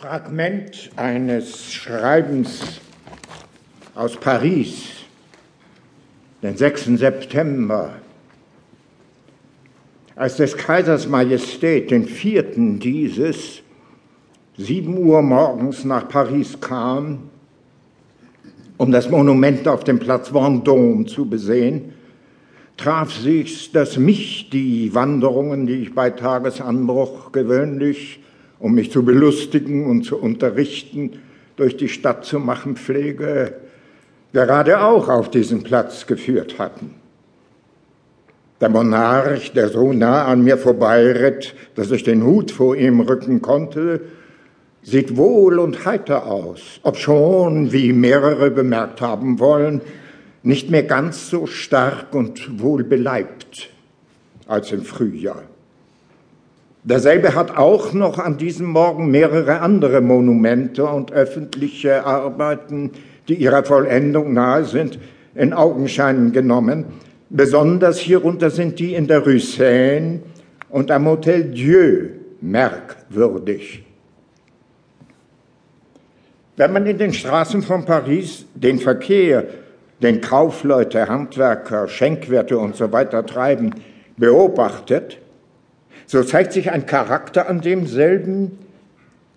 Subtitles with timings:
[0.00, 2.80] Fragment eines Schreibens
[3.96, 4.90] aus Paris,
[6.40, 6.84] den 6.
[7.00, 7.94] September,
[10.14, 13.60] als des Kaisers Majestät den vierten dieses
[14.56, 17.30] sieben Uhr morgens nach Paris kam,
[18.76, 21.92] um das Monument auf dem Platz Vendôme zu besehen,
[22.76, 28.20] traf sich's, dass mich die Wanderungen, die ich bei Tagesanbruch gewöhnlich
[28.60, 31.20] um mich zu belustigen und zu unterrichten,
[31.56, 33.54] durch die Stadt zu machen pflege,
[34.32, 36.94] gerade auch auf diesen Platz geführt hatten.
[38.60, 43.40] Der Monarch, der so nah an mir vorbeiritt, dass ich den Hut vor ihm rücken
[43.40, 44.00] konnte,
[44.82, 49.80] sieht wohl und heiter aus, obschon, wie mehrere bemerkt haben wollen,
[50.42, 53.70] nicht mehr ganz so stark und wohlbeleibt
[54.46, 55.42] als im Frühjahr.
[56.84, 62.92] Derselbe hat auch noch an diesem Morgen mehrere andere Monumente und öffentliche Arbeiten,
[63.28, 64.98] die ihrer Vollendung nahe sind,
[65.34, 66.86] in Augenschein genommen.
[67.30, 70.20] Besonders hierunter sind die in der Rue Seine
[70.70, 72.08] und am Hotel Dieu
[72.40, 73.84] merkwürdig.
[76.56, 79.44] Wenn man in den Straßen von Paris den Verkehr,
[80.02, 83.74] den Kaufleute, Handwerker, Schenkwerte und so treiben,
[84.16, 85.18] beobachtet,
[86.08, 88.58] so zeigt sich ein Charakter an demselben,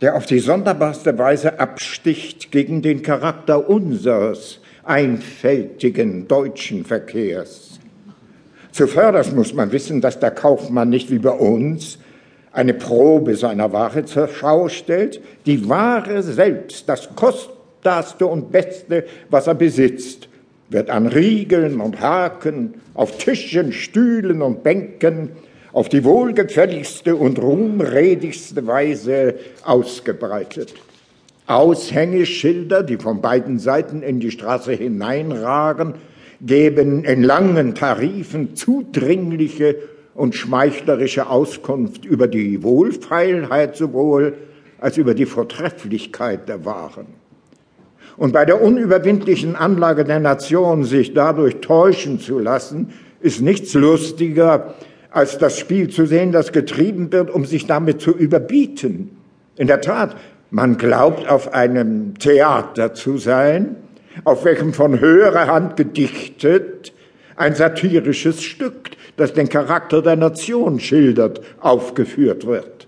[0.00, 7.80] der auf die sonderbarste Weise absticht gegen den Charakter unseres einfältigen deutschen Verkehrs.
[8.70, 11.98] Zuvörderst muss man wissen, dass der Kaufmann nicht wie bei uns
[12.52, 19.48] eine Probe seiner Ware zur Schau stellt, die Ware selbst, das kostbarste und beste, was
[19.48, 20.28] er besitzt,
[20.68, 25.30] wird an Riegeln und Haken, auf Tischen, Stühlen und Bänken
[25.72, 30.74] auf die wohlgefälligste und ruhmredigste Weise ausgebreitet.
[31.46, 35.94] Aushängeschilder, die von beiden Seiten in die Straße hineinragen,
[36.40, 39.76] geben in langen Tarifen zudringliche
[40.14, 44.34] und schmeichlerische Auskunft über die Wohlfeilheit sowohl
[44.78, 47.06] als über die Vortrefflichkeit der Waren.
[48.16, 54.74] Und bei der unüberwindlichen Anlage der Nation sich dadurch täuschen zu lassen, ist nichts lustiger
[55.10, 59.16] als das Spiel zu sehen, das getrieben wird, um sich damit zu überbieten.
[59.56, 60.16] In der Tat,
[60.50, 63.76] man glaubt, auf einem Theater zu sein,
[64.24, 66.92] auf welchem von höherer Hand gedichtet
[67.36, 72.86] ein satirisches Stück, das den Charakter der Nation schildert, aufgeführt wird.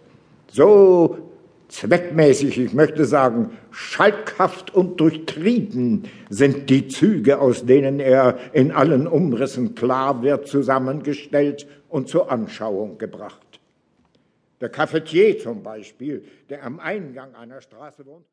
[0.50, 1.31] So
[1.72, 9.06] zweckmäßig, ich möchte sagen, schalkhaft und durchtrieben sind die Züge, aus denen er in allen
[9.06, 13.60] Umrissen klar wird, zusammengestellt und zur Anschauung gebracht.
[14.60, 18.20] Der Cafetier zum Beispiel, der am Eingang einer Straße wohnt.